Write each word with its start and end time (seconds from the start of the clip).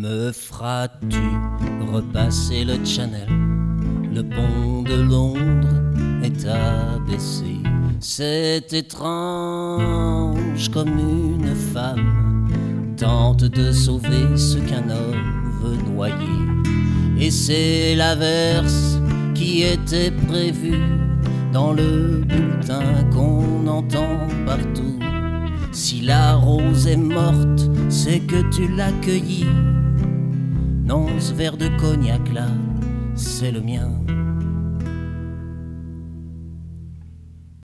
Me 0.00 0.30
feras-tu 0.30 1.18
repasser 1.92 2.64
le 2.64 2.84
Channel? 2.84 3.26
Le 4.14 4.22
pont 4.22 4.82
de 4.82 4.94
Londres 4.94 5.82
est 6.22 6.46
abaissé. 6.46 7.56
C'est 7.98 8.72
étrange 8.72 10.68
comme 10.72 10.96
une 11.00 11.52
femme 11.74 12.46
tente 12.96 13.42
de 13.42 13.72
sauver 13.72 14.36
ce 14.36 14.58
qu'un 14.58 14.88
homme 14.88 15.60
veut 15.62 15.92
noyer. 15.92 16.14
Et 17.18 17.32
c'est 17.32 17.96
l'averse 17.96 19.00
qui 19.34 19.64
était 19.64 20.12
prévue 20.12 20.80
dans 21.52 21.72
le 21.72 22.22
bulletin 22.24 23.02
qu'on 23.12 23.66
entend 23.66 24.28
partout. 24.46 25.00
Si 25.72 26.02
la 26.02 26.36
rose 26.36 26.86
est 26.86 26.96
morte, 26.96 27.68
c'est 27.88 28.20
que 28.20 28.48
tu 28.54 28.68
l'as 28.68 28.92
cueillie. 29.02 29.46
Non, 30.88 31.06
ce 31.20 31.34
verre 31.34 31.58
de 31.58 31.68
cognac 31.78 32.32
là, 32.32 32.46
c'est 33.14 33.50
le 33.50 33.60
mien. 33.60 33.90